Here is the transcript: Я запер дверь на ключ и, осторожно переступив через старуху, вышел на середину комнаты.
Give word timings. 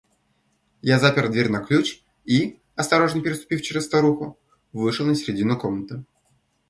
Я 0.81 0.97
запер 0.97 1.29
дверь 1.29 1.51
на 1.51 1.59
ключ 1.63 2.01
и, 2.25 2.59
осторожно 2.75 3.21
переступив 3.21 3.61
через 3.61 3.83
старуху, 3.85 4.35
вышел 4.73 5.05
на 5.05 5.13
середину 5.13 5.59
комнаты. 5.59 6.03